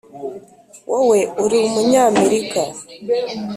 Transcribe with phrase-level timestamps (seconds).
[0.89, 2.61] wowe uri umunyamerika?